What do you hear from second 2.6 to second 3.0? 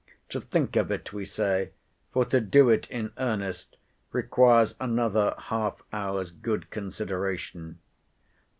it